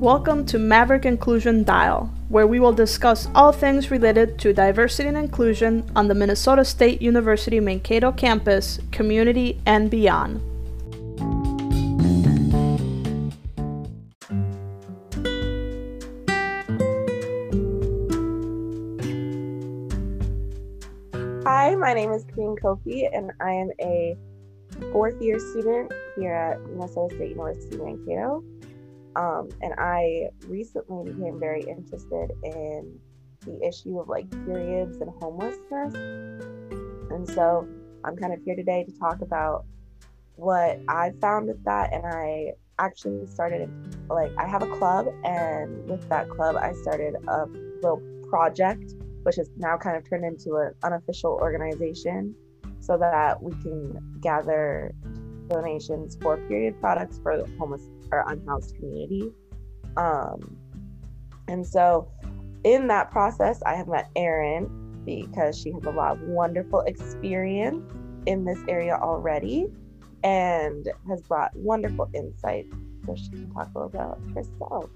Welcome 0.00 0.46
to 0.46 0.60
Maverick 0.60 1.06
Inclusion 1.06 1.64
Dial, 1.64 2.08
where 2.28 2.46
we 2.46 2.60
will 2.60 2.72
discuss 2.72 3.26
all 3.34 3.50
things 3.50 3.90
related 3.90 4.38
to 4.38 4.52
diversity 4.52 5.08
and 5.08 5.18
inclusion 5.18 5.90
on 5.96 6.06
the 6.06 6.14
Minnesota 6.14 6.64
State 6.64 7.02
University 7.02 7.58
Mankato 7.58 8.12
campus, 8.12 8.78
community, 8.92 9.60
and 9.66 9.90
beyond. 9.90 10.40
Hi, 21.44 21.74
my 21.74 21.92
name 21.92 22.12
is 22.12 22.24
Corinne 22.32 22.54
Koffi, 22.62 23.08
and 23.12 23.32
I 23.40 23.50
am 23.50 23.72
a 23.80 24.16
fourth 24.92 25.20
year 25.20 25.40
student 25.40 25.92
here 26.14 26.34
at 26.34 26.60
Minnesota 26.70 27.16
State 27.16 27.30
University 27.30 27.78
Mankato. 27.78 28.44
Um, 29.18 29.48
and 29.62 29.74
I 29.78 30.30
recently 30.46 31.12
became 31.12 31.40
very 31.40 31.62
interested 31.62 32.30
in 32.44 33.00
the 33.44 33.60
issue 33.66 33.98
of 33.98 34.08
like 34.08 34.30
periods 34.46 34.98
and 35.00 35.10
homelessness. 35.20 35.94
And 37.10 37.28
so 37.28 37.66
I'm 38.04 38.16
kind 38.16 38.32
of 38.32 38.40
here 38.44 38.54
today 38.54 38.84
to 38.84 38.92
talk 38.92 39.20
about 39.20 39.64
what 40.36 40.78
I 40.88 41.12
found 41.20 41.48
with 41.48 41.64
that. 41.64 41.92
And 41.92 42.06
I 42.06 42.52
actually 42.78 43.26
started, 43.26 43.68
like, 44.08 44.30
I 44.38 44.46
have 44.46 44.62
a 44.62 44.68
club, 44.76 45.08
and 45.24 45.90
with 45.90 46.08
that 46.10 46.30
club, 46.30 46.54
I 46.54 46.72
started 46.74 47.16
a 47.26 47.46
little 47.82 48.00
project, 48.28 48.94
which 49.24 49.34
has 49.34 49.50
now 49.56 49.76
kind 49.76 49.96
of 49.96 50.08
turned 50.08 50.24
into 50.24 50.56
an 50.58 50.74
unofficial 50.84 51.32
organization 51.32 52.36
so 52.78 52.96
that 52.98 53.42
we 53.42 53.50
can 53.62 53.98
gather 54.20 54.94
donations 55.48 56.16
for 56.20 56.36
period 56.46 56.80
products 56.80 57.18
for 57.20 57.44
homeless 57.58 57.88
or 58.10 58.24
unhoused 58.28 58.76
community. 58.76 59.30
Um, 59.96 60.56
and 61.48 61.66
so, 61.66 62.10
in 62.64 62.88
that 62.88 63.10
process, 63.10 63.62
I 63.64 63.74
have 63.74 63.88
met 63.88 64.10
Erin 64.16 65.02
because 65.04 65.58
she 65.58 65.72
has 65.72 65.84
a 65.84 65.90
lot 65.90 66.12
of 66.12 66.22
wonderful 66.22 66.80
experience 66.80 67.90
in 68.26 68.44
this 68.44 68.58
area 68.68 68.98
already 69.00 69.66
and 70.22 70.88
has 71.08 71.22
brought 71.22 71.54
wonderful 71.56 72.08
insights. 72.14 72.68
So, 73.06 73.14
she 73.14 73.30
can 73.30 73.50
talk 73.52 73.68
a 73.74 73.78
little 73.78 73.84
about 73.86 74.20
herself. 74.34 74.90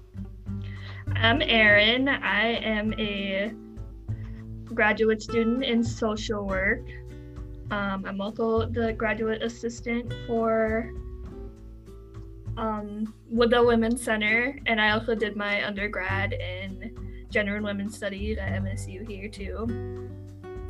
I'm 1.15 1.41
Erin. 1.41 2.07
I 2.07 2.47
am 2.47 2.93
a 2.99 3.53
graduate 4.73 5.21
student 5.21 5.63
in 5.63 5.83
social 5.83 6.45
work. 6.45 6.81
Um, 7.71 8.05
I'm 8.05 8.21
also 8.21 8.65
the 8.65 8.93
graduate 8.93 9.41
assistant 9.41 10.13
for 10.27 10.91
um, 12.57 13.13
with 13.29 13.51
the 13.51 13.63
Women's 13.63 14.01
Center, 14.01 14.59
and 14.65 14.79
I 14.79 14.91
also 14.91 15.15
did 15.15 15.35
my 15.35 15.65
undergrad 15.65 16.33
in 16.33 17.27
gender 17.29 17.55
and 17.55 17.65
women's 17.65 17.95
studies 17.95 18.37
at 18.37 18.51
MSU 18.61 19.07
here 19.09 19.27
too. 19.27 20.09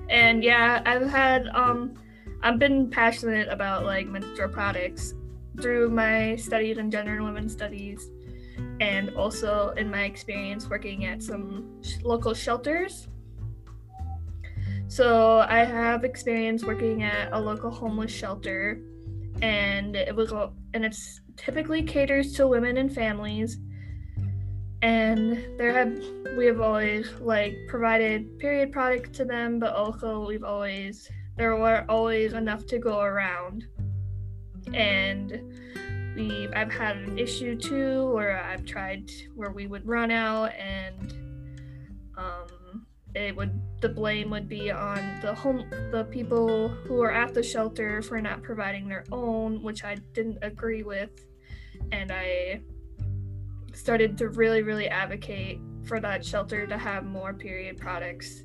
And 0.10 0.44
yeah, 0.44 0.82
I've 0.86 1.10
had 1.10 1.48
um, 1.50 1.96
I've 2.42 2.60
been 2.60 2.90
passionate 2.90 3.50
about 3.50 3.86
like 3.86 4.08
menstrual 4.08 4.50
products 4.50 5.14
through 5.62 5.90
my 5.90 6.36
studies 6.38 6.78
in 6.78 6.90
gender 6.90 7.16
and 7.16 7.26
women's 7.26 7.52
studies, 7.52 8.10
and 8.80 9.10
also 9.16 9.70
in 9.78 9.92
my 9.92 10.04
experience 10.04 10.70
working 10.70 11.06
at 11.06 11.22
some 11.22 11.82
sh- 11.84 11.98
local 12.04 12.34
shelters. 12.34 13.08
So 14.88 15.40
I 15.40 15.66
have 15.66 16.04
experience 16.04 16.64
working 16.64 17.04
at 17.04 17.34
a 17.34 17.40
local 17.40 17.72
homeless 17.72 18.12
shelter, 18.12 18.80
and 19.42 19.96
it 19.96 20.16
was 20.16 20.32
and 20.74 20.86
it's 20.86 21.20
typically 21.38 21.84
caters 21.84 22.34
to 22.34 22.48
women 22.48 22.78
and 22.78 22.94
families. 22.94 23.58
And 24.82 25.58
there 25.58 25.74
have 25.74 25.98
we 26.38 26.46
have 26.46 26.60
always 26.60 27.10
like 27.20 27.56
provided 27.68 28.38
period 28.40 28.72
products 28.72 29.18
to 29.18 29.26
them, 29.26 29.60
but 29.60 29.74
also 29.74 30.28
we've 30.28 30.44
always 30.44 31.10
there 31.38 31.56
were 31.56 31.86
always 31.90 32.34
enough 32.34 32.66
to 32.68 32.80
go 32.80 33.02
around. 33.02 33.66
And 34.74 35.42
we 36.16 36.48
I've 36.54 36.72
had 36.72 36.98
an 36.98 37.18
issue 37.18 37.56
too 37.56 38.12
where 38.14 38.44
I've 38.44 38.66
tried 38.66 39.10
where 39.36 39.52
we 39.52 39.68
would 39.68 39.88
run 39.88 40.12
out 40.12 40.52
and 40.54 41.23
it 43.16 43.36
would 43.36 43.60
the 43.82 43.90
blame 43.90 44.30
would 44.30 44.48
be 44.48 44.72
on 44.72 45.20
the 45.22 45.34
home 45.34 45.70
the 45.92 46.08
people 46.10 46.70
who 46.70 47.02
are 47.02 47.12
at 47.12 47.34
the 47.34 47.44
shelter 47.44 48.02
for 48.02 48.20
not 48.22 48.42
providing 48.42 48.88
their 48.88 49.04
own 49.12 49.62
which 49.62 49.84
i 49.84 49.96
didn't 50.14 50.38
agree 50.42 50.84
with. 50.84 51.26
And 51.92 52.12
i 52.12 52.62
started 53.74 54.18
to 54.20 54.30
really 54.30 54.64
really 54.64 54.88
advocate 54.88 55.60
for 55.84 56.00
that 56.00 56.26
shelter 56.26 56.66
to 56.66 56.78
have 56.78 57.06
more 57.06 57.34
period 57.34 57.78
products. 57.78 58.44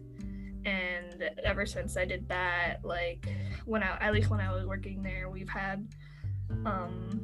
And 0.65 1.31
ever 1.45 1.65
since 1.65 1.97
i 1.97 2.05
did 2.05 2.29
that 2.29 2.79
like 2.85 3.27
when 3.65 3.83
i 3.83 3.97
at 4.01 4.13
least 4.13 4.29
when 4.29 4.41
i 4.41 4.53
was 4.53 4.67
working 4.67 5.03
there 5.03 5.31
we've 5.31 5.49
had 5.49 5.89
um 6.67 7.21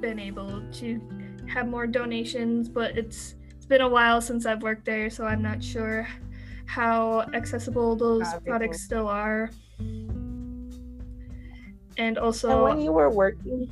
been 0.00 0.18
able 0.18 0.62
to 0.72 1.00
have 1.46 1.68
more 1.68 1.86
donations 1.86 2.68
but 2.68 2.98
it's 2.98 3.36
it's 3.66 3.70
been 3.70 3.80
a 3.80 3.88
while 3.88 4.20
since 4.20 4.46
I've 4.46 4.62
worked 4.62 4.84
there, 4.84 5.10
so 5.10 5.26
I'm 5.26 5.42
not 5.42 5.60
sure 5.60 6.06
how 6.66 7.22
accessible 7.34 7.96
those 7.96 8.24
products 8.46 8.80
still 8.80 9.08
are. 9.08 9.50
And 11.98 12.16
also, 12.16 12.48
and 12.48 12.62
when 12.62 12.80
you 12.80 12.92
were 12.92 13.10
working, 13.10 13.68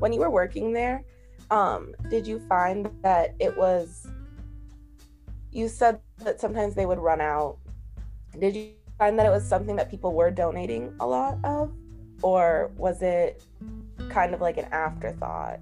when 0.00 0.12
you 0.12 0.18
were 0.18 0.30
working 0.30 0.72
there, 0.72 1.04
um, 1.52 1.94
did 2.10 2.26
you 2.26 2.40
find 2.48 2.90
that 3.02 3.36
it 3.38 3.56
was? 3.56 4.08
You 5.52 5.68
said 5.68 6.00
that 6.24 6.40
sometimes 6.40 6.74
they 6.74 6.86
would 6.86 6.98
run 6.98 7.20
out. 7.20 7.58
Did 8.40 8.56
you 8.56 8.70
find 8.98 9.16
that 9.16 9.26
it 9.26 9.30
was 9.30 9.46
something 9.46 9.76
that 9.76 9.88
people 9.88 10.12
were 10.12 10.32
donating 10.32 10.92
a 10.98 11.06
lot 11.06 11.38
of, 11.44 11.72
or 12.20 12.72
was 12.76 13.00
it 13.00 13.44
kind 14.08 14.34
of 14.34 14.40
like 14.40 14.56
an 14.56 14.66
afterthought? 14.72 15.60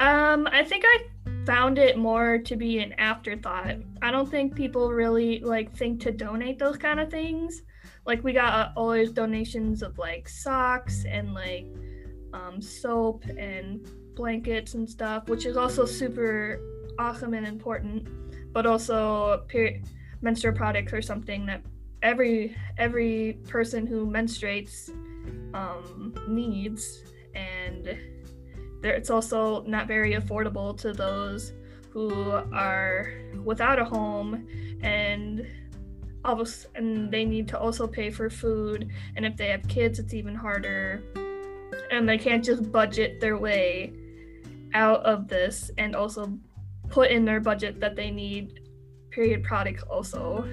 Um, 0.00 0.48
I 0.50 0.64
think 0.64 0.84
I 0.86 1.04
found 1.44 1.78
it 1.78 1.98
more 1.98 2.38
to 2.38 2.56
be 2.56 2.78
an 2.78 2.94
afterthought. 2.94 3.76
I 4.00 4.10
don't 4.10 4.30
think 4.30 4.54
people 4.54 4.90
really 4.90 5.40
like 5.40 5.76
think 5.76 6.00
to 6.02 6.10
donate 6.10 6.58
those 6.58 6.78
kind 6.78 6.98
of 6.98 7.10
things. 7.10 7.62
Like 8.06 8.24
we 8.24 8.32
got 8.32 8.54
uh, 8.54 8.72
always 8.76 9.10
donations 9.10 9.82
of 9.82 9.98
like 9.98 10.26
socks 10.26 11.04
and 11.04 11.34
like 11.34 11.66
um, 12.32 12.62
soap 12.62 13.24
and 13.36 13.86
blankets 14.14 14.72
and 14.72 14.88
stuff, 14.88 15.28
which 15.28 15.44
is 15.44 15.58
also 15.58 15.84
super 15.84 16.60
awesome 16.98 17.34
and 17.34 17.46
important. 17.46 18.08
But 18.54 18.64
also, 18.64 19.44
peri- 19.48 19.82
menstrual 20.22 20.54
products 20.54 20.94
are 20.94 21.02
something 21.02 21.44
that 21.44 21.62
every 22.02 22.56
every 22.78 23.38
person 23.46 23.86
who 23.86 24.06
menstruates 24.06 24.88
um, 25.54 26.14
needs 26.26 27.04
and 27.34 27.98
there, 28.80 28.94
it's 28.94 29.10
also 29.10 29.62
not 29.64 29.86
very 29.86 30.14
affordable 30.14 30.76
to 30.78 30.92
those 30.92 31.52
who 31.90 32.30
are 32.52 33.12
without 33.44 33.78
a 33.78 33.84
home 33.84 34.46
and 34.82 35.46
almost 36.24 36.66
and 36.74 37.10
they 37.10 37.24
need 37.24 37.48
to 37.48 37.58
also 37.58 37.86
pay 37.86 38.10
for 38.10 38.30
food. 38.30 38.90
And 39.16 39.26
if 39.26 39.36
they 39.36 39.48
have 39.48 39.66
kids 39.68 39.98
it's 39.98 40.14
even 40.14 40.34
harder. 40.34 41.02
And 41.90 42.08
they 42.08 42.18
can't 42.18 42.44
just 42.44 42.70
budget 42.70 43.20
their 43.20 43.36
way 43.36 43.92
out 44.74 45.02
of 45.04 45.28
this 45.28 45.70
and 45.78 45.96
also 45.96 46.38
put 46.88 47.10
in 47.10 47.24
their 47.24 47.40
budget 47.40 47.80
that 47.80 47.96
they 47.96 48.10
need 48.10 48.60
period 49.10 49.42
products 49.42 49.82
also. 49.82 50.48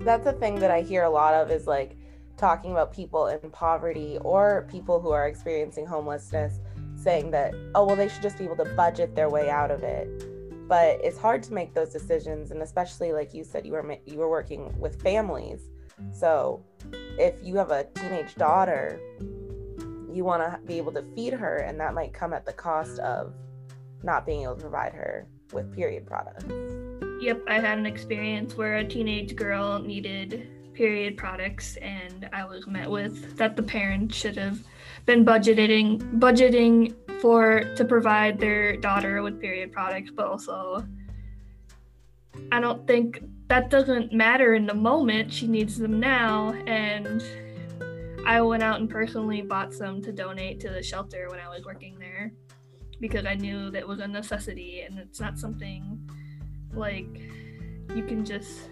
That's 0.00 0.26
a 0.26 0.32
thing 0.32 0.58
that 0.60 0.70
i 0.70 0.82
hear 0.82 1.04
a 1.04 1.10
lot 1.10 1.34
of 1.34 1.50
is 1.50 1.66
like 1.66 1.96
talking 2.36 2.72
about 2.72 2.92
people 2.92 3.28
in 3.28 3.50
poverty 3.50 4.18
or 4.22 4.66
people 4.70 5.00
who 5.00 5.10
are 5.10 5.26
experiencing 5.26 5.86
homelessness 5.86 6.60
saying 6.96 7.30
that 7.30 7.54
oh 7.74 7.84
well 7.84 7.96
they 7.96 8.08
should 8.08 8.22
just 8.22 8.38
be 8.38 8.44
able 8.44 8.56
to 8.56 8.64
budget 8.74 9.14
their 9.14 9.28
way 9.28 9.48
out 9.50 9.70
of 9.70 9.82
it. 9.82 10.08
But 10.68 10.98
it's 11.02 11.18
hard 11.18 11.42
to 11.44 11.52
make 11.52 11.74
those 11.74 11.90
decisions 11.90 12.50
and 12.50 12.62
especially 12.62 13.12
like 13.12 13.32
you 13.32 13.44
said 13.44 13.64
you 13.64 13.72
were 13.72 13.98
you 14.06 14.18
were 14.18 14.28
working 14.28 14.78
with 14.78 15.00
families. 15.02 15.70
So 16.12 16.62
if 17.18 17.34
you 17.42 17.56
have 17.56 17.70
a 17.70 17.84
teenage 17.94 18.34
daughter 18.34 19.00
you 20.12 20.24
want 20.24 20.42
to 20.42 20.58
be 20.66 20.78
able 20.78 20.92
to 20.92 21.04
feed 21.14 21.32
her 21.34 21.58
and 21.58 21.78
that 21.78 21.94
might 21.94 22.12
come 22.12 22.32
at 22.32 22.46
the 22.46 22.52
cost 22.52 22.98
of 23.00 23.34
not 24.02 24.24
being 24.24 24.42
able 24.42 24.54
to 24.54 24.60
provide 24.62 24.92
her 24.92 25.26
with 25.52 25.72
period 25.74 26.06
products. 26.06 26.44
Yep 27.20 27.44
i 27.48 27.58
had 27.58 27.78
an 27.78 27.86
experience 27.86 28.56
where 28.56 28.76
a 28.76 28.84
teenage 28.86 29.34
girl 29.36 29.78
needed 29.78 30.48
period 30.76 31.16
products 31.16 31.76
and 31.76 32.28
I 32.32 32.44
was 32.44 32.66
met 32.66 32.90
with 32.90 33.36
that 33.38 33.56
the 33.56 33.62
parents 33.62 34.14
should 34.14 34.36
have 34.36 34.58
been 35.06 35.24
budgeting 35.24 36.20
budgeting 36.20 36.94
for 37.20 37.60
to 37.74 37.84
provide 37.84 38.38
their 38.38 38.76
daughter 38.76 39.22
with 39.22 39.40
period 39.40 39.72
products 39.72 40.10
but 40.14 40.26
also 40.26 40.86
I 42.52 42.60
don't 42.60 42.86
think 42.86 43.22
that 43.48 43.70
doesn't 43.70 44.12
matter 44.12 44.54
in 44.54 44.66
the 44.66 44.74
moment. 44.74 45.32
She 45.32 45.46
needs 45.46 45.78
them 45.78 45.98
now 45.98 46.52
and 46.66 47.22
I 48.26 48.40
went 48.42 48.62
out 48.62 48.80
and 48.80 48.90
personally 48.90 49.40
bought 49.42 49.72
some 49.72 50.02
to 50.02 50.12
donate 50.12 50.60
to 50.60 50.68
the 50.68 50.82
shelter 50.82 51.28
when 51.30 51.40
I 51.40 51.48
was 51.48 51.64
working 51.64 51.98
there 51.98 52.32
because 53.00 53.24
I 53.24 53.34
knew 53.34 53.70
that 53.70 53.86
was 53.86 54.00
a 54.00 54.08
necessity 54.08 54.82
and 54.82 54.98
it's 54.98 55.20
not 55.20 55.38
something 55.38 55.98
like 56.72 57.20
you 57.94 58.02
can 58.04 58.24
just 58.24 58.68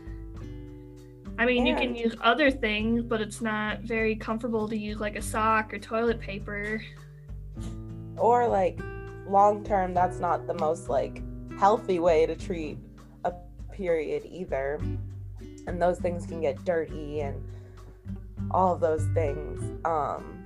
I 1.39 1.47
mean, 1.47 1.67
you 1.67 1.75
can 1.75 1.97
use 1.97 2.15
other 2.21 2.51
things, 2.51 3.03
but 3.03 3.21
it's 3.21 3.41
not 3.41 3.81
very 3.81 4.15
comfortable 4.15 4.69
to 4.69 4.77
use 4.77 5.01
like 5.01 5.17
a 5.17 5.23
sock 5.23 5.75
or 5.75 5.79
toilet 5.79 6.21
paper. 6.21 6.83
or 8.17 8.47
like 8.47 8.79
long 9.29 9.65
term 9.65 9.95
that's 9.95 10.19
not 10.19 10.47
the 10.47 10.55
most 10.55 10.89
like 10.89 11.23
healthy 11.59 11.99
way 11.99 12.27
to 12.27 12.37
treat 12.37 12.79
a 13.25 13.33
period 13.73 14.23
either 14.31 14.81
and 15.67 15.81
those 15.81 15.99
things 15.99 16.27
can 16.27 16.41
get 16.41 16.63
dirty 16.65 17.21
and 17.21 17.43
all 18.51 18.75
of 18.75 18.81
those 18.81 19.07
things 19.15 19.63
um 19.85 20.45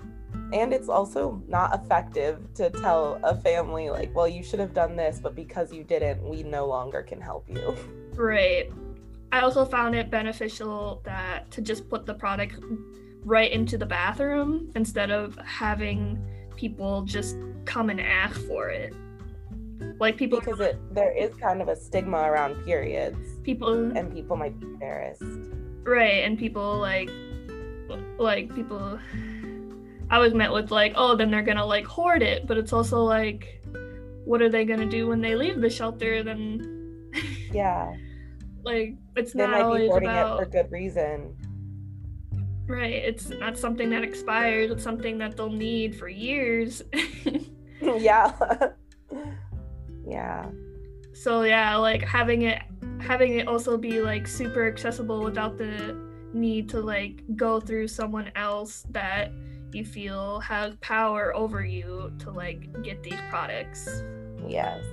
and 0.52 0.72
it's 0.72 0.88
also 0.88 1.42
not 1.48 1.74
effective 1.74 2.38
to 2.54 2.70
tell 2.70 3.20
a 3.24 3.34
family 3.36 3.90
like 3.90 4.14
well 4.14 4.28
you 4.28 4.42
should 4.42 4.60
have 4.60 4.72
done 4.72 4.94
this 4.96 5.18
but 5.18 5.34
because 5.34 5.72
you 5.72 5.82
didn't 5.82 6.22
we 6.22 6.42
no 6.42 6.66
longer 6.66 7.02
can 7.02 7.20
help 7.20 7.48
you 7.48 7.76
Right. 8.14 8.70
I 9.32 9.40
also 9.40 9.64
found 9.64 9.94
it 9.94 10.10
beneficial 10.10 11.02
that 11.04 11.50
to 11.52 11.60
just 11.60 11.88
put 11.88 12.06
the 12.06 12.14
product 12.14 12.56
right 13.24 13.50
into 13.50 13.76
the 13.76 13.86
bathroom 13.86 14.70
instead 14.74 15.10
of 15.10 15.36
having 15.44 16.18
people 16.56 17.02
just 17.02 17.36
come 17.64 17.90
and 17.90 18.00
ask 18.00 18.40
for 18.46 18.70
it. 18.70 18.94
Like 20.00 20.16
people 20.16 20.40
because 20.40 20.60
it 20.60 20.78
there 20.94 21.16
is 21.16 21.34
kind 21.36 21.60
of 21.60 21.68
a 21.68 21.76
stigma 21.76 22.18
around 22.18 22.64
periods 22.64 23.18
people 23.42 23.72
and 23.96 24.12
people 24.12 24.36
might 24.36 24.58
be 24.58 24.66
embarrassed 24.66 25.22
right 25.84 26.24
and 26.24 26.36
people 26.38 26.78
like 26.78 27.10
like 28.18 28.52
people 28.54 28.98
I 30.10 30.18
was 30.18 30.32
met 30.32 30.50
with 30.50 30.70
like, 30.70 30.94
oh, 30.96 31.16
then 31.16 31.30
they're 31.30 31.42
gonna 31.42 31.66
like 31.66 31.84
hoard 31.84 32.22
it, 32.22 32.46
but 32.46 32.56
it's 32.56 32.72
also 32.72 33.02
like 33.04 33.62
what 34.24 34.42
are 34.42 34.48
they 34.48 34.64
gonna 34.64 34.88
do 34.88 35.06
when 35.06 35.20
they 35.20 35.34
leave 35.34 35.60
the 35.60 35.70
shelter? 35.70 36.22
Then 36.22 37.10
yeah 37.52 37.92
like 38.64 38.94
it's 39.16 39.32
they 39.32 39.46
not 39.46 39.50
might 39.50 39.58
be 39.58 39.88
always 39.88 39.96
about 39.96 40.40
it 40.40 40.44
for 40.44 40.50
good 40.50 40.70
reason 40.70 41.34
Right. 42.66 42.96
It's 42.96 43.30
not 43.30 43.56
something 43.56 43.88
that 43.88 44.04
expires. 44.04 44.70
It's 44.70 44.84
something 44.84 45.16
that 45.16 45.38
they'll 45.38 45.48
need 45.48 45.96
for 45.96 46.06
years. 46.06 46.82
yeah 47.80 48.30
yeah 50.06 50.50
so 51.18 51.42
yeah, 51.42 51.74
like 51.74 52.02
having 52.02 52.42
it 52.42 52.62
having 53.00 53.38
it 53.38 53.48
also 53.48 53.76
be 53.76 54.00
like 54.00 54.28
super 54.28 54.68
accessible 54.68 55.24
without 55.24 55.58
the 55.58 55.96
need 56.32 56.68
to 56.68 56.80
like 56.80 57.24
go 57.34 57.58
through 57.58 57.88
someone 57.88 58.30
else 58.36 58.84
that 58.90 59.32
you 59.72 59.84
feel 59.84 60.38
has 60.38 60.76
power 60.76 61.34
over 61.34 61.64
you 61.64 62.12
to 62.20 62.30
like 62.30 62.70
get 62.84 63.02
these 63.02 63.18
products. 63.30 63.88
Yes. 64.46 64.84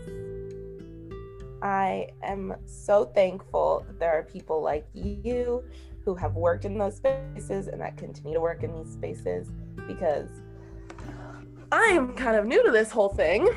I 1.61 2.09
am 2.23 2.55
so 2.65 3.05
thankful 3.05 3.85
that 3.87 3.99
there 3.99 4.11
are 4.11 4.23
people 4.23 4.61
like 4.61 4.85
you 4.93 5.63
who 6.03 6.15
have 6.15 6.35
worked 6.35 6.65
in 6.65 6.77
those 6.77 6.97
spaces 6.97 7.67
and 7.67 7.81
that 7.81 7.97
continue 7.97 8.33
to 8.33 8.41
work 8.41 8.63
in 8.63 8.75
these 8.75 8.91
spaces 8.93 9.49
because 9.87 10.29
I'm 11.71 12.13
kind 12.15 12.37
of 12.37 12.45
new 12.45 12.63
to 12.63 12.71
this 12.71 12.91
whole 12.91 13.09
thing. 13.09 13.49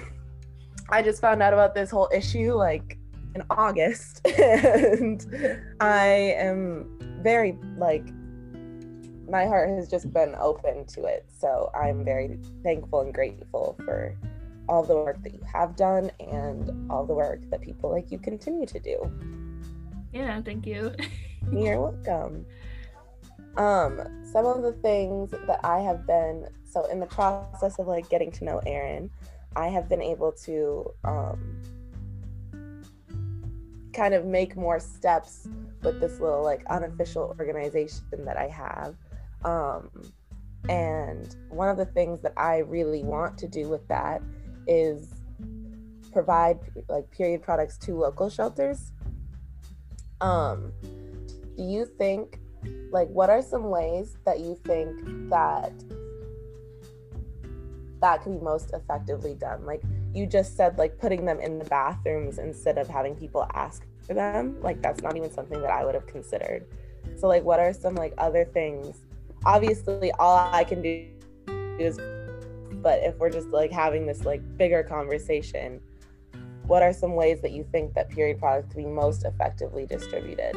I 0.88 1.02
just 1.02 1.20
found 1.20 1.42
out 1.42 1.52
about 1.52 1.74
this 1.74 1.90
whole 1.90 2.08
issue 2.12 2.54
like 2.54 2.98
in 3.34 3.42
August 3.50 4.26
and 4.38 5.26
I 5.80 6.06
am 6.38 6.98
very 7.22 7.58
like 7.76 8.06
my 9.28 9.44
heart 9.44 9.68
has 9.68 9.90
just 9.90 10.10
been 10.12 10.34
open 10.40 10.86
to 10.86 11.04
it. 11.04 11.26
So 11.28 11.70
I'm 11.74 12.04
very 12.04 12.38
thankful 12.62 13.02
and 13.02 13.12
grateful 13.12 13.76
for 13.84 14.16
all 14.68 14.82
the 14.82 14.94
work 14.94 15.22
that 15.22 15.32
you 15.32 15.40
have 15.52 15.76
done 15.76 16.10
and 16.20 16.90
all 16.90 17.06
the 17.06 17.14
work 17.14 17.40
that 17.50 17.60
people 17.60 17.90
like 17.90 18.10
you 18.10 18.18
continue 18.18 18.66
to 18.66 18.78
do. 18.78 19.10
Yeah, 20.12 20.40
thank 20.42 20.66
you. 20.66 20.94
You're 21.52 21.80
welcome. 21.80 22.46
Um, 23.56 24.00
some 24.32 24.46
of 24.46 24.62
the 24.62 24.72
things 24.82 25.30
that 25.30 25.60
I 25.64 25.80
have 25.80 26.06
been 26.06 26.46
so 26.64 26.84
in 26.86 27.00
the 27.00 27.06
process 27.06 27.78
of 27.78 27.86
like 27.86 28.08
getting 28.08 28.30
to 28.32 28.44
know 28.44 28.58
Erin, 28.66 29.10
I 29.56 29.68
have 29.68 29.88
been 29.88 30.02
able 30.02 30.32
to 30.44 30.90
um 31.04 31.62
kind 33.92 34.14
of 34.14 34.24
make 34.26 34.56
more 34.56 34.78
steps 34.78 35.48
with 35.82 36.00
this 36.00 36.20
little 36.20 36.42
like 36.42 36.64
unofficial 36.66 37.34
organization 37.38 38.24
that 38.24 38.36
I 38.36 38.48
have. 38.48 38.94
Um 39.44 39.90
and 40.68 41.34
one 41.48 41.68
of 41.68 41.76
the 41.76 41.86
things 41.86 42.20
that 42.22 42.34
I 42.36 42.58
really 42.58 43.02
want 43.02 43.38
to 43.38 43.48
do 43.48 43.68
with 43.68 43.86
that 43.88 44.22
is 44.68 45.14
provide 46.12 46.58
like 46.88 47.10
period 47.10 47.42
products 47.42 47.76
to 47.78 47.94
local 47.94 48.28
shelters. 48.30 48.92
Um, 50.20 50.72
do 51.56 51.62
you 51.62 51.86
think, 51.86 52.40
like, 52.90 53.08
what 53.08 53.30
are 53.30 53.42
some 53.42 53.70
ways 53.70 54.16
that 54.24 54.40
you 54.40 54.58
think 54.64 55.30
that 55.30 55.72
that 58.00 58.22
can 58.22 58.38
be 58.38 58.44
most 58.44 58.72
effectively 58.72 59.34
done? 59.34 59.64
Like, 59.64 59.82
you 60.14 60.26
just 60.26 60.56
said, 60.56 60.78
like, 60.78 60.98
putting 60.98 61.24
them 61.24 61.38
in 61.40 61.58
the 61.58 61.64
bathrooms 61.66 62.38
instead 62.38 62.78
of 62.78 62.88
having 62.88 63.14
people 63.14 63.46
ask 63.54 63.84
for 64.06 64.14
them. 64.14 64.60
Like, 64.60 64.82
that's 64.82 65.02
not 65.02 65.16
even 65.16 65.30
something 65.30 65.60
that 65.60 65.70
I 65.70 65.84
would 65.84 65.94
have 65.94 66.06
considered. 66.06 66.66
So, 67.16 67.28
like, 67.28 67.44
what 67.44 67.60
are 67.60 67.72
some 67.72 67.94
like 67.94 68.14
other 68.18 68.44
things? 68.44 68.98
Obviously, 69.44 70.10
all 70.18 70.36
I 70.52 70.64
can 70.64 70.82
do 70.82 71.06
is, 71.78 71.98
but 72.82 73.00
if 73.02 73.16
we're 73.16 73.30
just 73.30 73.48
like 73.48 73.70
having 73.70 74.06
this 74.06 74.24
like 74.24 74.42
bigger 74.56 74.82
conversation, 74.82 75.80
what 76.66 76.82
are 76.82 76.92
some 76.92 77.14
ways 77.14 77.40
that 77.40 77.52
you 77.52 77.66
think 77.72 77.94
that 77.94 78.10
period 78.10 78.38
products 78.38 78.72
can 78.72 78.84
be 78.84 78.88
most 78.88 79.24
effectively 79.24 79.86
distributed? 79.86 80.54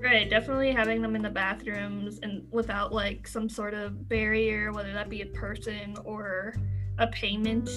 Right, 0.00 0.28
definitely 0.30 0.72
having 0.72 1.02
them 1.02 1.14
in 1.14 1.22
the 1.22 1.30
bathrooms 1.30 2.20
and 2.22 2.46
without 2.50 2.92
like 2.92 3.26
some 3.26 3.48
sort 3.48 3.74
of 3.74 4.08
barrier, 4.08 4.72
whether 4.72 4.92
that 4.92 5.08
be 5.08 5.22
a 5.22 5.26
person 5.26 5.94
or 6.04 6.54
a 6.98 7.06
payment, 7.06 7.68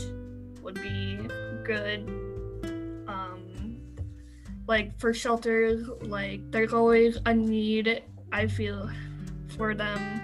would 0.62 0.76
be 0.76 1.18
good. 1.64 2.08
Um, 3.08 3.78
like 4.68 4.98
for 5.00 5.14
shelters, 5.14 5.88
like 6.02 6.50
there's 6.52 6.74
always 6.74 7.18
a 7.26 7.34
need. 7.34 8.04
I 8.32 8.48
feel 8.48 8.90
for 9.58 9.76
them. 9.76 10.22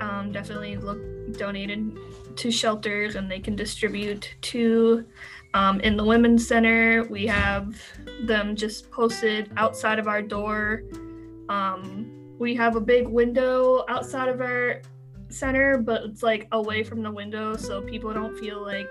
Um, 0.00 0.32
definitely 0.32 0.76
look 0.76 0.98
donated 1.40 1.98
to 2.36 2.50
shelters, 2.52 3.16
and 3.16 3.28
they 3.28 3.40
can 3.40 3.56
distribute 3.56 4.34
to. 4.42 5.04
Um, 5.52 5.80
in 5.80 5.96
the 5.96 6.04
women's 6.04 6.46
center, 6.46 7.02
we 7.10 7.26
have 7.26 7.74
them 8.22 8.54
just 8.54 8.88
posted 8.92 9.50
outside 9.56 9.98
of 9.98 10.06
our 10.06 10.22
door 10.22 10.84
um, 11.50 12.36
we 12.38 12.54
have 12.54 12.76
a 12.76 12.80
big 12.80 13.08
window 13.08 13.84
outside 13.88 14.28
of 14.28 14.40
our 14.40 14.80
center, 15.28 15.78
but 15.78 16.04
it's 16.04 16.22
like 16.22 16.46
away 16.52 16.84
from 16.84 17.02
the 17.02 17.10
window, 17.10 17.56
so 17.56 17.82
people 17.82 18.14
don't 18.14 18.38
feel 18.38 18.62
like 18.62 18.88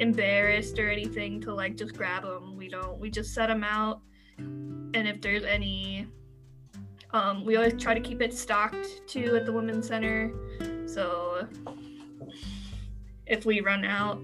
embarrassed 0.00 0.78
or 0.78 0.88
anything 0.88 1.42
to 1.42 1.54
like 1.54 1.76
just 1.76 1.94
grab 1.94 2.22
them. 2.22 2.56
We 2.56 2.68
don't. 2.68 2.98
We 2.98 3.10
just 3.10 3.34
set 3.34 3.48
them 3.48 3.62
out, 3.62 4.00
and 4.38 5.06
if 5.06 5.20
there's 5.20 5.44
any, 5.44 6.06
um, 7.12 7.44
we 7.44 7.56
always 7.56 7.74
try 7.74 7.92
to 7.92 8.00
keep 8.00 8.22
it 8.22 8.32
stocked 8.32 9.06
too 9.06 9.36
at 9.36 9.44
the 9.44 9.52
women's 9.52 9.86
center. 9.86 10.32
So 10.94 11.46
if 13.26 13.44
we 13.46 13.60
run 13.60 13.84
out, 13.84 14.20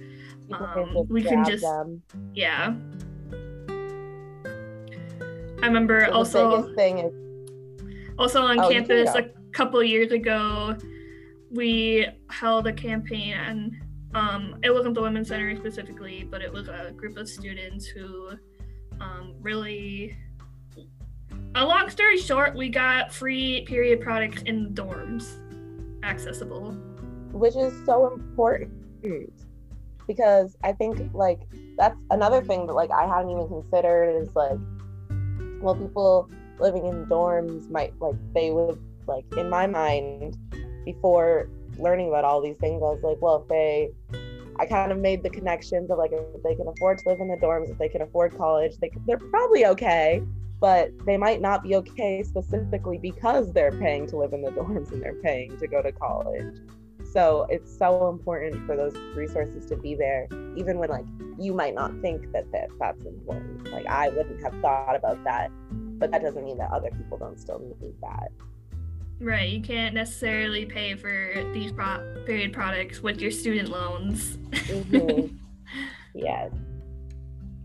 Um, 0.51 1.07
we 1.09 1.23
can 1.23 1.45
just- 1.45 1.63
them. 1.63 2.03
yeah. 2.35 2.75
I 5.63 5.67
remember 5.67 6.05
So 6.07 6.13
also. 6.13 6.75
thing 6.75 6.99
is 6.99 7.13
Also 8.19 8.41
on 8.41 8.59
Oh, 8.59 8.71
campus, 8.71 9.15
a 9.15 9.25
couple 9.53 9.83
years 9.83 10.11
ago, 10.13 10.77
we 11.51 12.07
held 12.31 12.67
a 12.67 12.73
campaign, 12.73 13.35
and 13.35 13.77
um, 14.15 14.57
it 14.63 14.71
wasn't 14.71 14.95
the 14.95 15.03
Women's 15.03 15.29
Center 15.29 15.55
specifically, 15.57 16.25
but 16.31 16.41
it 16.41 16.51
was 16.53 16.69
a 16.69 16.93
group 16.97 17.17
of 17.19 17.29
students 17.29 17.87
who 17.87 18.31
um, 19.01 19.35
really. 19.43 20.17
A 21.57 21.65
long 21.65 21.89
story 21.91 22.19
short, 22.19 22.55
we 22.55 22.69
got 22.71 23.13
free 23.13 23.65
period 23.67 24.01
products 24.01 24.43
in 24.43 24.65
the 24.75 24.83
dorms, 24.83 25.39
accessible. 26.07 26.73
which 27.33 27.57
is 27.57 27.73
so 27.85 28.13
important 28.15 28.73
because 30.07 30.57
I 30.63 30.73
think 30.73 31.11
like 31.13 31.41
that's 31.77 31.97
another 32.11 32.43
thing 32.43 32.67
that 32.67 32.73
like 32.73 32.91
I 32.91 33.07
hadn't 33.07 33.31
even 33.31 33.49
considered 33.49 34.23
is 34.23 34.35
like 34.35 34.59
well 35.61 35.75
people 35.75 36.31
living 36.59 36.87
in 36.87 37.07
dorms 37.07 37.69
might 37.71 37.93
like 38.01 38.15
they 38.35 38.51
would 38.51 38.81
like 39.07 39.25
in 39.37 39.51
my 39.51 39.67
mind 39.67 40.37
before 40.85 41.51
learning 41.79 42.09
about 42.09 42.25
all 42.25 42.41
these 42.41 42.57
things 42.57 42.81
I 42.83 42.87
was 42.87 43.03
like 43.03 43.19
well 43.21 43.43
if 43.43 43.49
they 43.49 43.91
I 44.59 44.65
kind 44.65 44.91
of 44.91 44.99
made 44.99 45.23
the 45.23 45.31
connections 45.31 45.91
of 45.91 45.99
like 45.99 46.13
if 46.13 46.43
they 46.43 46.55
can 46.55 46.69
afford 46.69 46.99
to 46.99 47.09
live 47.11 47.21
in 47.21 47.29
the 47.29 47.37
dorms 47.37 47.71
if 47.71 47.79
they 47.79 47.89
can 47.89 48.03
afford 48.03 48.37
college 48.39 48.77
they 48.79 48.91
they're 49.07 49.19
probably 49.19 49.67
okay 49.67 50.23
but 50.61 50.91
they 51.05 51.17
might 51.17 51.41
not 51.41 51.63
be 51.63 51.77
okay 51.77 52.23
specifically 52.23 52.99
because 52.99 53.53
they're 53.53 53.73
paying 53.73 54.07
to 54.09 54.17
live 54.17 54.33
in 54.33 54.43
the 54.43 54.51
dorms 54.53 54.93
and 54.93 55.03
they're 55.03 55.21
paying 55.23 55.57
to 55.59 55.67
go 55.67 55.83
to 55.83 55.93
college. 55.93 56.57
So 57.13 57.47
it's 57.49 57.77
so 57.79 58.09
important 58.09 58.67
for 58.67 58.77
those 58.77 58.95
resources 59.15 59.67
to 59.67 59.77
be 59.77 59.95
there, 59.95 60.27
even 60.57 60.79
when 60.79 60.91
like 60.91 61.07
you 61.39 61.55
might 61.55 61.75
not 61.75 61.93
think 62.01 62.33
that, 62.33 62.51
that 62.53 62.69
that's 62.79 63.05
important. 63.05 63.71
Like 63.71 63.87
I 63.87 64.09
wouldn't 64.09 64.43
have 64.43 64.55
thought 64.61 64.97
about 64.97 65.23
that, 65.25 65.51
but 65.99 66.11
that 66.11 66.23
doesn't 66.23 66.45
mean 66.45 66.59
that 66.59 66.71
other 66.73 66.91
people 66.91 67.17
don't 67.19 67.39
still 67.39 67.61
need 67.81 67.95
that. 68.03 68.29
Right. 69.19 69.49
You 69.49 69.63
can't 69.63 69.95
necessarily 69.95 70.67
pay 70.67 70.95
for 70.95 71.51
these 71.55 71.73
pro- 71.73 72.23
period 72.27 72.53
products 72.53 73.03
with 73.03 73.21
your 73.21 73.31
student 73.31 73.69
loans. 73.69 74.37
mm-hmm. 74.51 75.35
Yes. 76.15 76.51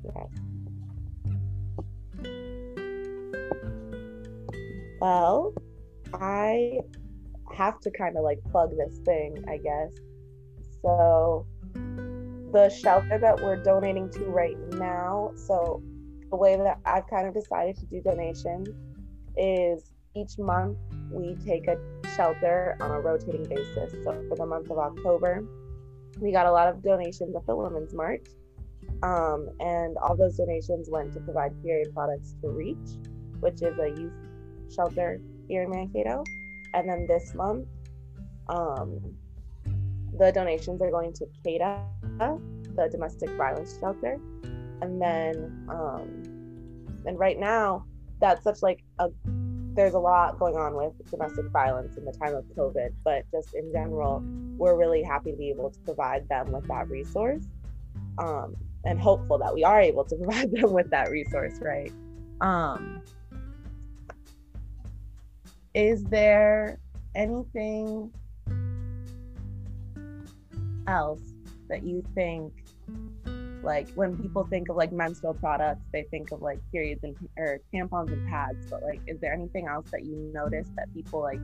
Yes. 0.04 0.28
Well, 5.02 5.56
I 6.14 6.80
have 7.58 7.80
to 7.80 7.90
kind 7.90 8.16
of 8.18 8.24
like 8.24 8.40
plug 8.52 8.70
this 8.78 9.00
thing, 9.04 9.44
I 9.50 9.58
guess. 9.58 9.90
So, 10.84 11.48
the 12.54 12.70
shelter 12.70 13.18
that 13.18 13.42
we're 13.42 13.62
donating 13.64 14.12
to 14.12 14.26
right 14.26 14.58
now, 14.74 15.32
so 15.36 15.82
the 16.30 16.36
way 16.36 16.56
that 16.56 16.78
I've 16.86 17.08
kind 17.08 17.28
of 17.28 17.34
decided 17.34 17.78
to 17.78 17.86
do 17.88 18.02
donations 18.02 18.70
is 19.36 19.92
each 20.16 20.38
month 20.38 20.78
we 21.10 21.36
take 21.46 21.68
a 21.68 21.80
shelter 22.16 22.78
on 22.80 22.92
a 22.92 23.00
rotating 23.02 23.50
basis. 23.50 23.92
So, 24.04 24.24
for 24.30 24.36
the 24.36 24.46
month 24.46 24.70
of 24.70 24.78
October, 24.78 25.44
we 26.20 26.32
got 26.32 26.46
a 26.46 26.52
lot 26.52 26.68
of 26.68 26.84
donations 26.84 27.36
at 27.36 27.44
the 27.48 27.56
Women's 27.56 27.96
March. 27.96 28.28
Um, 29.02 29.50
and 29.60 29.98
all 29.98 30.16
those 30.16 30.38
donations 30.38 30.90
went 30.92 31.12
to 31.14 31.20
provide 31.22 31.60
period 31.64 31.92
products 31.92 32.36
to 32.44 32.50
Reach, 32.50 32.78
which 33.40 33.64
is 33.64 33.80
a 33.80 33.90
youth 33.90 34.14
shelter 34.74 35.20
here 35.48 35.64
in 35.64 35.70
Mankato. 35.70 36.24
And 36.74 36.90
then 36.90 37.06
this 37.08 37.34
month, 37.34 37.68
um, 38.50 39.00
the 40.18 40.32
donations 40.32 40.82
are 40.82 40.92
going 40.92 41.14
to 41.14 41.26
CADA, 41.44 41.84
the 42.76 42.90
domestic 42.92 43.30
violence 43.32 43.78
shelter. 43.80 44.20
And 44.82 45.02
then, 45.02 45.68
um, 45.70 46.24
and 47.06 47.20
right 47.20 47.40
now, 47.40 47.86
that's 48.20 48.44
such 48.44 48.62
like 48.62 48.84
a, 49.00 49.10
there's 49.74 49.94
a 49.94 50.00
lot 50.00 50.38
going 50.40 50.56
on 50.56 50.76
with 50.76 50.94
domestic 51.10 51.46
violence 51.52 51.98
in 51.98 52.06
the 52.06 52.12
time 52.12 52.36
of 52.36 52.46
COVID, 52.56 52.94
but 53.04 53.24
just 53.32 53.54
in 53.54 53.72
general, 53.72 54.22
we're 54.58 54.78
really 54.78 55.02
happy 55.02 55.32
to 55.32 55.38
be 55.38 55.50
able 55.50 55.70
to 55.70 55.80
provide 55.80 56.28
them 56.30 56.52
with 56.52 56.68
that 56.68 56.90
resource. 56.90 57.44
Um, 58.18 58.56
and 58.84 59.00
hopeful 59.00 59.38
that 59.38 59.54
we 59.54 59.64
are 59.64 59.80
able 59.80 60.04
to 60.06 60.16
provide 60.22 60.52
them 60.52 60.72
with 60.72 60.90
that 60.92 61.10
resource, 61.10 61.60
right? 61.62 61.92
Um, 62.42 63.02
is 65.74 66.04
there 66.06 66.80
anything 67.16 68.12
else 70.88 71.22
that 71.70 71.84
you 71.84 72.04
think 72.16 72.54
like 73.64 73.88
when 73.94 74.18
people 74.18 74.44
think 74.46 74.70
of 74.70 74.76
like 74.76 74.92
menstrual 74.92 75.34
products 75.36 75.86
they 75.94 76.04
think 76.04 76.32
of 76.32 76.42
like 76.42 76.60
periods 76.72 77.04
and 77.04 77.16
or 77.38 77.60
tampons 77.74 78.12
and 78.12 78.28
pads 78.28 78.66
but 78.70 78.82
like 78.82 79.00
is 79.08 79.20
there 79.20 79.34
anything 79.34 79.68
else 79.68 79.90
that 79.92 80.04
you 80.04 80.16
notice 80.34 80.68
that 80.76 80.92
people 80.94 81.22
like 81.22 81.40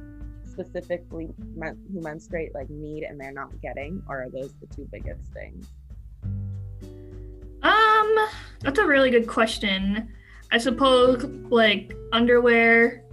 specifically 0.58 1.30
men- 1.56 1.80
who 1.94 2.02
menstruate 2.02 2.54
like 2.54 2.70
need 2.70 3.04
and 3.04 3.20
they're 3.20 3.32
not 3.32 3.50
getting? 3.62 4.02
Or 4.10 4.24
are 4.24 4.30
those 4.30 4.54
the 4.60 4.68
two 4.76 4.88
biggest 4.92 5.22
things? 5.34 5.68
Um 7.62 8.28
that's 8.62 8.80
a 8.80 8.86
really 8.86 9.12
good 9.12 9.28
question. 9.28 10.10
I 10.52 10.58
suppose 10.58 11.24
like 11.50 11.94
underwear 12.12 13.04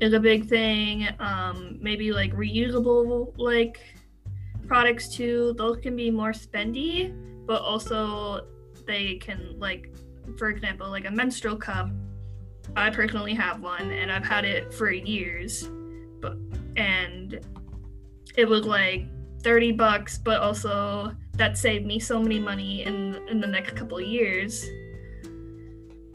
is 0.00 0.12
a 0.12 0.20
big 0.20 0.48
thing. 0.48 1.08
Um, 1.18 1.78
maybe 1.80 2.12
like 2.12 2.34
reusable 2.34 3.32
like 3.36 3.80
products 4.66 5.14
too. 5.14 5.54
Those 5.58 5.78
can 5.78 5.96
be 5.96 6.10
more 6.10 6.32
spendy, 6.32 7.14
but 7.46 7.60
also 7.62 8.46
they 8.86 9.16
can 9.16 9.58
like, 9.58 9.92
for 10.38 10.48
example, 10.48 10.90
like 10.90 11.06
a 11.06 11.10
menstrual 11.10 11.56
cup. 11.56 11.90
I 12.76 12.90
personally 12.90 13.34
have 13.34 13.60
one, 13.60 13.90
and 13.90 14.12
I've 14.12 14.24
had 14.24 14.44
it 14.44 14.72
for 14.72 14.90
years, 14.92 15.68
but 16.20 16.36
and 16.76 17.40
it 18.36 18.48
was 18.48 18.64
like 18.64 19.06
30 19.42 19.72
bucks, 19.72 20.18
but 20.18 20.40
also 20.40 21.12
that 21.32 21.58
saved 21.58 21.84
me 21.84 21.98
so 21.98 22.22
many 22.22 22.38
money 22.38 22.84
in 22.84 23.16
in 23.28 23.40
the 23.40 23.46
next 23.46 23.74
couple 23.74 24.00
years. 24.00 24.64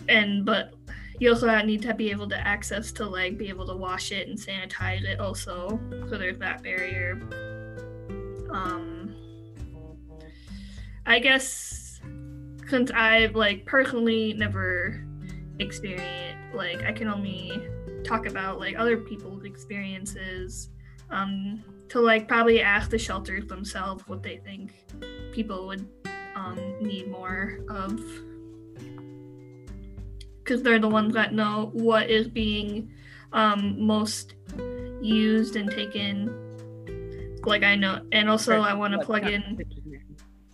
And 0.07 0.45
but 0.45 0.75
you 1.19 1.29
also 1.29 1.61
need 1.61 1.81
to 1.83 1.93
be 1.93 2.11
able 2.11 2.27
to 2.29 2.47
access 2.47 2.91
to 2.93 3.05
like 3.05 3.37
be 3.37 3.49
able 3.49 3.65
to 3.67 3.75
wash 3.75 4.11
it 4.11 4.27
and 4.27 4.37
sanitize 4.37 5.03
it 5.03 5.19
also. 5.19 5.79
So 6.09 6.17
there's 6.17 6.37
that 6.39 6.63
barrier. 6.63 7.19
Um 8.51 8.95
i 11.05 11.19
guess 11.19 11.99
since 12.67 12.91
i've 12.91 13.35
like 13.35 13.65
personally 13.65 14.33
never 14.33 15.05
experienced 15.59 16.37
like 16.53 16.83
i 16.83 16.91
can 16.91 17.07
only 17.07 17.61
talk 18.03 18.25
about 18.25 18.59
like 18.59 18.75
other 18.77 18.97
people's 18.97 19.43
experiences 19.43 20.69
um 21.11 21.63
to 21.89 21.99
like 21.99 22.27
probably 22.27 22.61
ask 22.61 22.89
the 22.89 22.97
shelters 22.97 23.45
themselves 23.45 24.03
what 24.07 24.23
they 24.23 24.37
think 24.37 24.73
people 25.31 25.67
would 25.67 25.87
um, 26.35 26.59
need 26.81 27.09
more 27.09 27.59
of 27.69 27.99
because 30.45 30.61
they're 30.61 30.79
the 30.79 30.87
ones 30.87 31.13
that 31.15 31.33
know 31.33 31.71
what 31.73 32.09
is 32.09 32.27
being 32.27 32.91
um, 33.33 33.81
most 33.81 34.35
used 35.01 35.55
and 35.55 35.69
taken. 35.69 36.41
Like 37.43 37.63
I 37.63 37.75
know, 37.75 38.01
and 38.11 38.29
also 38.29 38.61
I 38.61 38.73
want 38.73 38.93
to 38.93 38.99
plug 38.99 39.27
in. 39.27 39.59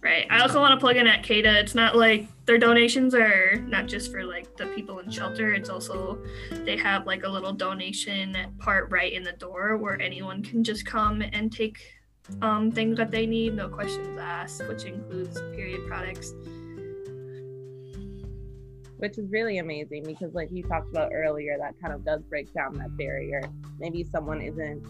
Right. 0.01 0.25
I 0.31 0.39
also 0.39 0.59
want 0.59 0.73
to 0.73 0.83
plug 0.83 0.95
in 0.95 1.05
at 1.05 1.23
CADA. 1.23 1.59
It's 1.59 1.75
not 1.75 1.95
like 1.95 2.27
their 2.45 2.57
donations 2.57 3.13
are 3.13 3.57
not 3.67 3.85
just 3.85 4.11
for 4.11 4.23
like 4.23 4.57
the 4.57 4.65
people 4.67 4.97
in 4.97 5.11
shelter. 5.11 5.53
It's 5.53 5.69
also 5.69 6.17
they 6.49 6.75
have 6.77 7.05
like 7.05 7.23
a 7.23 7.29
little 7.29 7.53
donation 7.53 8.35
part 8.57 8.89
right 8.89 9.13
in 9.13 9.21
the 9.21 9.33
door 9.33 9.77
where 9.77 10.01
anyone 10.01 10.41
can 10.41 10.63
just 10.63 10.87
come 10.87 11.21
and 11.21 11.51
take 11.51 11.77
um, 12.41 12.71
things 12.71 12.97
that 12.97 13.11
they 13.11 13.27
need, 13.27 13.53
no 13.53 13.69
questions 13.69 14.17
asked, 14.19 14.67
which 14.67 14.85
includes 14.85 15.39
period 15.53 15.85
products 15.87 16.33
which 19.01 19.17
is 19.17 19.31
really 19.31 19.57
amazing 19.57 20.03
because 20.03 20.31
like 20.35 20.51
you 20.51 20.61
talked 20.61 20.91
about 20.91 21.11
earlier 21.11 21.57
that 21.57 21.73
kind 21.81 21.91
of 21.91 22.05
does 22.05 22.21
break 22.29 22.53
down 22.53 22.77
that 22.77 22.95
barrier. 22.97 23.41
Maybe 23.79 24.03
someone 24.03 24.41
isn't 24.41 24.85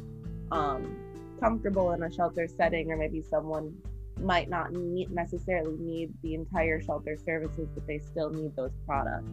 um, 0.51 0.97
comfortable 1.39 1.93
in 1.93 2.03
a 2.03 2.11
shelter 2.11 2.45
setting 2.45 2.91
or 2.91 2.97
maybe 2.97 3.21
someone 3.21 3.73
might 4.19 4.49
not 4.49 4.73
need 4.73 5.11
necessarily 5.11 5.77
need 5.77 6.11
the 6.23 6.33
entire 6.33 6.81
shelter 6.81 7.17
services 7.25 7.69
but 7.73 7.87
they 7.87 7.99
still 7.99 8.29
need 8.29 8.53
those 8.57 8.73
products. 8.85 9.31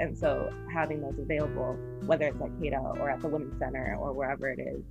And 0.00 0.18
so 0.18 0.52
having 0.72 1.00
those 1.00 1.18
available 1.20 1.76
whether 2.06 2.24
it's 2.26 2.40
at 2.40 2.60
CADA 2.60 3.00
or 3.00 3.10
at 3.10 3.20
the 3.20 3.28
women's 3.28 3.56
center 3.60 3.96
or 4.00 4.12
wherever 4.12 4.48
it 4.48 4.58
is 4.58 4.82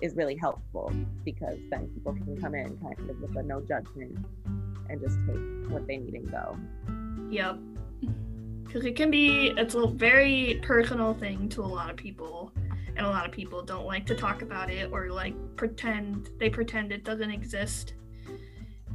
is 0.00 0.16
really 0.16 0.36
helpful 0.36 0.92
because 1.24 1.58
then 1.70 1.86
people 1.94 2.14
can 2.14 2.36
come 2.40 2.56
in 2.56 2.76
kind 2.78 3.08
of 3.08 3.20
with 3.20 3.36
a 3.36 3.44
no 3.44 3.60
judgment 3.60 4.18
and 4.90 5.00
just 5.00 5.16
take 5.28 5.70
what 5.70 5.86
they 5.86 5.98
need 5.98 6.14
and 6.14 6.28
go. 6.32 6.58
Yep 7.30 7.60
because 8.72 8.86
it 8.86 8.96
can 8.96 9.10
be 9.10 9.52
it's 9.58 9.74
a 9.74 9.86
very 9.86 10.58
personal 10.62 11.12
thing 11.12 11.46
to 11.50 11.60
a 11.60 11.66
lot 11.66 11.90
of 11.90 11.96
people. 11.96 12.50
And 12.96 13.06
a 13.06 13.08
lot 13.08 13.26
of 13.26 13.32
people 13.32 13.62
don't 13.62 13.84
like 13.86 14.06
to 14.06 14.14
talk 14.14 14.42
about 14.42 14.70
it 14.70 14.90
or 14.92 15.10
like 15.10 15.34
pretend 15.56 16.30
they 16.38 16.48
pretend 16.48 16.92
it 16.92 17.04
doesn't 17.04 17.30
exist 17.30 17.94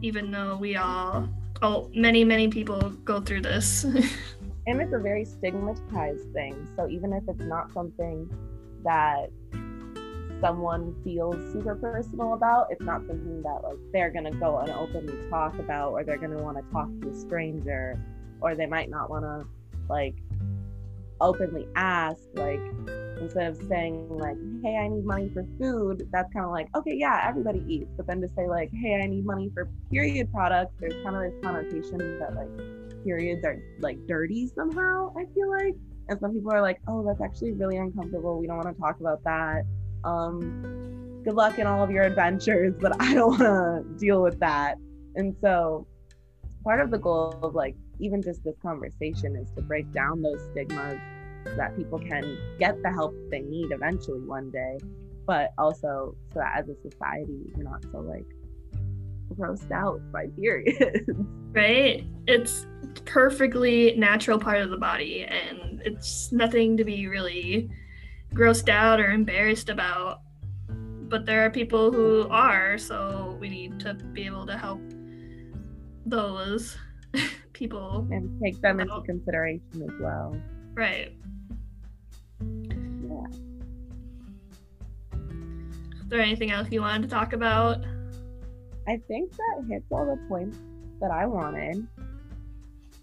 even 0.03 0.29
though 0.29 0.55
we 0.55 0.75
all 0.75 1.27
oh 1.63 1.89
many 1.95 2.23
many 2.23 2.47
people 2.47 2.89
go 3.05 3.21
through 3.21 3.41
this. 3.41 3.85
And 4.69 4.81
it's 4.81 4.91
a 4.91 4.99
very 4.99 5.23
stigmatized 5.23 6.33
thing. 6.33 6.67
So 6.75 6.89
even 6.89 7.13
if 7.13 7.23
it's 7.29 7.39
not 7.39 7.71
something 7.71 8.29
that 8.83 9.29
someone 10.41 10.93
feels 11.05 11.37
super 11.53 11.73
personal 11.73 12.33
about 12.33 12.67
it's 12.69 12.81
not 12.81 12.99
something 13.07 13.41
that 13.43 13.63
like 13.63 13.77
they're 13.93 14.11
gonna 14.11 14.33
go 14.33 14.57
and 14.57 14.69
openly 14.71 15.17
talk 15.29 15.57
about 15.57 15.93
or 15.93 16.03
they're 16.03 16.17
gonna 16.17 16.43
want 16.43 16.57
to 16.57 16.73
talk 16.73 16.89
to 17.01 17.09
a 17.09 17.15
stranger 17.15 17.97
or 18.41 18.55
they 18.55 18.65
might 18.65 18.89
not 18.89 19.09
want 19.09 19.23
to 19.23 19.47
like 19.89 20.15
openly 21.19 21.67
ask 21.75 22.21
like 22.35 22.59
instead 23.19 23.47
of 23.47 23.57
saying 23.67 24.07
like 24.09 24.37
hey 24.63 24.75
i 24.77 24.87
need 24.87 25.03
money 25.03 25.29
for 25.33 25.43
food 25.59 26.07
that's 26.11 26.31
kind 26.31 26.45
of 26.45 26.51
like 26.51 26.67
okay 26.75 26.93
yeah 26.93 27.25
everybody 27.27 27.63
eats 27.67 27.89
but 27.97 28.05
then 28.05 28.21
to 28.21 28.27
say 28.29 28.47
like 28.47 28.69
hey 28.81 28.95
i 28.95 29.07
need 29.07 29.25
money 29.25 29.49
for 29.53 29.67
period 29.91 30.31
products 30.31 30.73
there's 30.79 30.93
kind 31.03 31.15
of 31.15 31.21
this 31.23 31.33
connotation 31.41 31.97
that 32.19 32.35
like 32.35 33.03
periods 33.03 33.43
are 33.45 33.57
like 33.79 33.97
dirty 34.07 34.47
somehow 34.53 35.11
i 35.17 35.25
feel 35.33 35.49
like 35.49 35.73
and 36.09 36.19
some 36.19 36.33
people 36.33 36.51
are 36.51 36.61
like 36.61 36.79
oh 36.87 37.03
that's 37.03 37.21
actually 37.21 37.51
really 37.53 37.77
uncomfortable 37.77 38.37
we 38.39 38.47
don't 38.47 38.57
want 38.57 38.73
to 38.73 38.79
talk 38.79 38.99
about 38.99 39.23
that 39.23 39.63
um 40.03 41.21
good 41.23 41.33
luck 41.33 41.57
in 41.57 41.65
all 41.65 41.83
of 41.83 41.89
your 41.89 42.03
adventures 42.03 42.73
but 42.79 42.95
i 43.01 43.13
don't 43.13 43.29
want 43.29 43.41
to 43.41 43.83
deal 43.97 44.21
with 44.21 44.39
that 44.39 44.75
and 45.15 45.35
so 45.41 45.87
part 46.63 46.79
of 46.79 46.91
the 46.91 46.97
goal 46.97 47.39
of 47.41 47.55
like 47.55 47.75
even 47.99 48.21
just 48.21 48.43
this 48.43 48.55
conversation 48.61 49.35
is 49.35 49.49
to 49.55 49.61
break 49.61 49.91
down 49.93 50.21
those 50.21 50.41
stigmas 50.51 50.99
so 51.45 51.55
that 51.55 51.75
people 51.75 51.99
can 51.99 52.37
get 52.59 52.81
the 52.83 52.91
help 52.91 53.13
they 53.31 53.41
need 53.41 53.71
eventually 53.71 54.21
one 54.21 54.51
day, 54.51 54.77
but 55.25 55.53
also 55.57 56.15
so 56.33 56.39
that 56.39 56.53
as 56.57 56.69
a 56.69 56.75
society 56.89 57.51
we're 57.55 57.63
not 57.63 57.83
so 57.91 57.99
like 57.99 58.25
grossed 59.33 59.71
out 59.71 59.99
by 60.11 60.27
periods. 60.27 61.09
Right? 61.53 62.05
It's 62.27 62.67
perfectly 63.05 63.95
natural 63.97 64.37
part 64.37 64.61
of 64.61 64.69
the 64.69 64.77
body 64.77 65.23
and 65.23 65.81
it's 65.83 66.31
nothing 66.31 66.77
to 66.77 66.83
be 66.83 67.07
really 67.07 67.71
grossed 68.33 68.69
out 68.69 68.99
or 68.99 69.09
embarrassed 69.09 69.69
about. 69.69 70.21
But 70.69 71.25
there 71.25 71.43
are 71.45 71.49
people 71.49 71.91
who 71.91 72.27
are, 72.29 72.77
so 72.77 73.37
we 73.39 73.49
need 73.49 73.79
to 73.79 73.95
be 73.95 74.27
able 74.27 74.45
to 74.45 74.55
help 74.55 74.81
those 76.05 76.77
people. 77.57 78.07
and 78.11 78.41
take 78.41 78.61
them 78.61 78.79
into 78.79 79.01
consideration 79.01 79.81
as 79.83 79.99
well. 79.99 80.39
Right. 80.75 81.11
Yeah. 82.39 83.27
Is 86.01 86.09
there 86.09 86.21
anything 86.21 86.51
else 86.51 86.67
you 86.71 86.81
wanted 86.81 87.03
to 87.03 87.07
talk 87.09 87.33
about? 87.33 87.83
I 88.87 89.01
think 89.07 89.31
that 89.31 89.65
hits 89.67 89.85
all 89.91 90.05
the 90.05 90.17
points 90.29 90.57
that 91.01 91.11
I 91.11 91.25
wanted. 91.25 91.85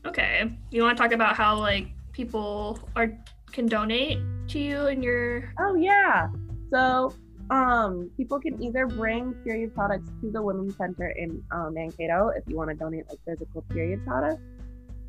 Okay. 0.06 0.56
You 0.70 0.82
want 0.82 0.96
to 0.96 1.02
talk 1.02 1.12
about 1.12 1.36
how 1.36 1.58
like 1.58 1.88
people 2.12 2.78
are 2.96 3.10
can 3.52 3.66
donate 3.66 4.18
to 4.48 4.58
you 4.58 4.86
and 4.86 5.02
your 5.02 5.52
Oh 5.58 5.74
yeah. 5.74 6.28
So 6.72 7.12
um 7.50 8.10
people 8.16 8.40
can 8.40 8.60
either 8.62 8.86
bring 8.86 9.34
period 9.44 9.74
products 9.74 10.08
to 10.20 10.30
the 10.30 10.40
women's 10.40 10.76
center 10.76 11.08
in 11.10 11.42
um, 11.50 11.74
Mankato 11.74 12.28
if 12.28 12.42
you 12.46 12.56
want 12.56 12.70
to 12.70 12.76
donate 12.76 13.04
like 13.08 13.18
physical 13.26 13.62
period 13.62 14.04
products 14.06 14.42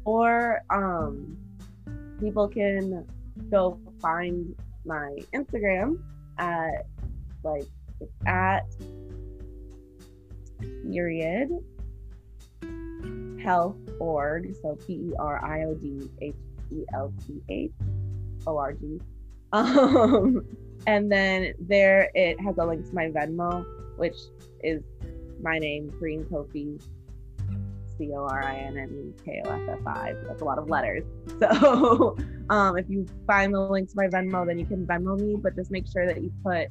or 0.04 0.62
um 0.70 1.38
people 2.20 2.48
can 2.48 3.06
go 3.50 3.80
find 4.01 4.56
my 4.86 5.18
Instagram 5.34 6.00
at 6.38 6.86
like 7.44 7.65
it's 8.01 8.12
at 8.25 8.65
period 10.92 11.50
health 13.44 13.75
org 14.00 14.56
so 14.62 14.75
p-e-r-i-o-d-h-e-l-t-h 14.88 15.32
o-r-g 18.48 19.00
um 19.54 20.46
and 20.88 21.12
then 21.12 21.54
there 21.60 22.10
it 22.13 22.39
has 22.39 22.58
a 22.58 22.65
link 22.65 22.88
to 22.88 22.94
my 22.94 23.08
venmo 23.08 23.65
which 23.98 24.18
is 24.63 24.84
my 25.42 25.58
name 25.60 25.92
Corinne 26.00 26.24
Koffi 26.25 26.82
c-o-r-i-n-n-e-k-o-f-f-i 27.98 28.46
that's 30.27 30.42
a 30.42 30.46
lot 30.46 30.58
of 30.58 30.68
letters 30.70 31.04
so 31.39 32.18
um 32.50 32.77
if 32.77 32.89
you 32.89 33.06
find 33.25 33.54
the 33.54 33.60
link 33.60 33.89
to 33.89 33.96
my 33.96 34.08
venmo 34.08 34.46
then 34.46 34.60
you 34.60 34.65
can 34.65 34.86
venmo 34.86 35.18
me 35.18 35.36
but 35.36 35.56
just 35.56 35.72
make 35.72 35.88
sure 35.88 36.06
that 36.06 36.22
you 36.22 36.30
put 36.44 36.68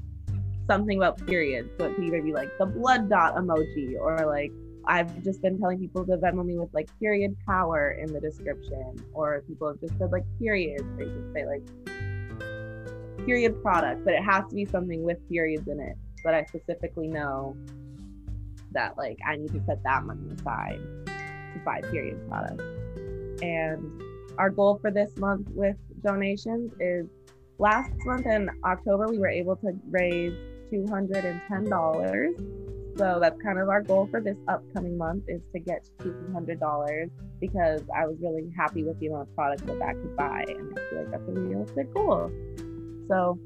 something 0.66 0.98
about 0.98 1.18
periods 1.26 1.70
so 1.78 1.86
it 1.86 1.94
could 1.94 2.04
either 2.04 2.22
be 2.22 2.32
like 2.32 2.50
the 2.58 2.66
blood 2.66 3.08
dot 3.08 3.34
emoji 3.36 3.98
or 3.98 4.26
like 4.26 4.52
I've 4.86 5.22
just 5.22 5.40
been 5.40 5.58
telling 5.58 5.78
people 5.78 6.04
to 6.06 6.16
Venmo 6.16 6.44
me 6.44 6.58
with 6.58 6.72
like 6.74 6.88
period 7.00 7.36
power 7.46 7.92
in 7.92 8.12
the 8.12 8.20
description, 8.20 9.02
or 9.14 9.42
people 9.48 9.68
have 9.68 9.80
just 9.80 9.96
said 9.98 10.12
like 10.12 10.24
periods. 10.38 10.84
They 10.98 11.04
just 11.04 11.32
say 11.32 11.46
like 11.46 11.62
period 13.24 13.62
product, 13.62 14.04
but 14.04 14.14
it 14.14 14.22
has 14.22 14.44
to 14.48 14.54
be 14.54 14.64
something 14.64 15.02
with 15.02 15.18
periods 15.28 15.68
in 15.68 15.80
it. 15.80 15.96
That 16.24 16.34
I 16.34 16.44
specifically 16.44 17.08
know 17.08 17.56
that 18.72 18.96
like 18.96 19.18
I 19.26 19.36
need 19.36 19.52
to 19.52 19.62
set 19.66 19.82
that 19.84 20.04
money 20.04 20.22
aside 20.32 20.80
to 21.04 21.60
buy 21.64 21.80
period 21.90 22.18
products. 22.28 22.64
And 23.42 24.02
our 24.38 24.50
goal 24.50 24.78
for 24.80 24.90
this 24.90 25.16
month 25.16 25.48
with 25.50 25.76
donations 26.02 26.72
is 26.80 27.06
last 27.58 27.92
month 28.04 28.26
in 28.26 28.50
October 28.64 29.06
we 29.08 29.18
were 29.18 29.28
able 29.28 29.56
to 29.56 29.72
raise 29.90 30.32
two 30.70 30.86
hundred 30.88 31.24
and 31.24 31.40
ten 31.46 31.68
dollars. 31.68 32.34
So 32.96 33.18
that's 33.20 33.40
kind 33.42 33.58
of 33.58 33.68
our 33.68 33.82
goal 33.82 34.06
for 34.10 34.20
this 34.20 34.36
upcoming 34.46 34.96
month 34.96 35.24
is 35.28 35.40
to 35.52 35.58
get 35.58 35.84
to 35.98 36.04
two 36.04 36.32
hundred 36.32 36.60
dollars 36.60 37.10
because 37.40 37.82
I 37.94 38.06
was 38.06 38.16
really 38.20 38.50
happy 38.56 38.84
with 38.84 38.98
the 39.00 39.08
amount 39.08 39.28
of 39.28 39.34
products 39.34 39.62
that 39.62 39.78
that 39.78 39.94
could 39.94 40.16
buy, 40.16 40.44
and 40.48 40.78
I 40.78 40.90
feel 40.90 40.98
like 41.00 41.10
that's 41.10 41.28
a 41.28 41.32
realistic 41.32 41.92
goal. 41.92 42.30
So, 43.08 43.38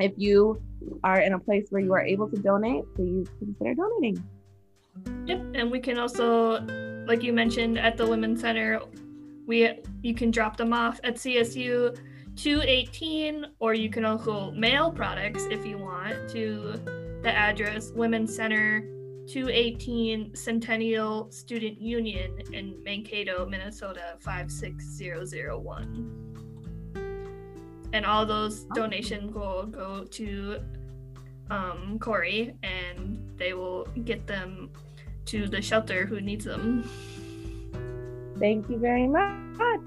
if 0.00 0.12
you 0.16 0.60
are 1.04 1.20
in 1.20 1.34
a 1.34 1.38
place 1.38 1.66
where 1.70 1.82
you 1.82 1.92
are 1.92 2.02
able 2.02 2.28
to 2.28 2.36
donate, 2.36 2.84
please 2.94 3.28
consider 3.38 3.74
donating. 3.74 4.22
Yep, 5.26 5.46
and 5.54 5.70
we 5.70 5.80
can 5.80 5.98
also, 5.98 6.60
like 7.06 7.22
you 7.22 7.32
mentioned, 7.32 7.78
at 7.78 7.96
the 7.96 8.06
Women's 8.06 8.40
Center, 8.40 8.80
we 9.46 9.70
you 10.02 10.14
can 10.14 10.30
drop 10.30 10.56
them 10.56 10.72
off 10.72 11.00
at 11.04 11.16
CSU 11.16 11.96
218, 12.36 13.46
or 13.58 13.74
you 13.74 13.90
can 13.90 14.04
also 14.04 14.50
mail 14.52 14.90
products 14.90 15.44
if 15.50 15.66
you 15.66 15.78
want 15.78 16.28
to 16.30 16.80
the 17.22 17.30
address 17.30 17.92
Women's 17.92 18.34
Center 18.34 18.80
218 19.28 20.34
Centennial 20.34 21.30
Student 21.30 21.80
Union 21.80 22.42
in 22.52 22.82
Mankato, 22.82 23.46
Minnesota 23.46 24.16
56001. 24.20 26.31
And 27.92 28.06
all 28.06 28.24
those 28.24 28.64
donations 28.74 29.34
will 29.34 29.66
go 29.66 30.04
to 30.04 30.60
um, 31.50 31.98
Corey, 31.98 32.54
and 32.62 33.18
they 33.36 33.52
will 33.52 33.84
get 34.04 34.26
them 34.26 34.70
to 35.26 35.46
the 35.46 35.60
shelter 35.60 36.06
who 36.06 36.20
needs 36.20 36.44
them. 36.44 36.88
Thank 38.38 38.68
you 38.68 38.78
very 38.78 39.06
much. 39.06 39.80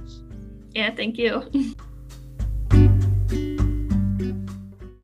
Yeah, 0.73 0.93
thank 0.93 1.17
you. 1.17 1.49